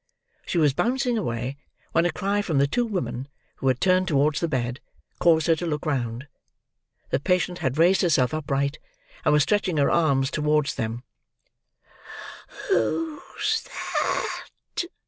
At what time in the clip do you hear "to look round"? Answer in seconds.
5.57-6.27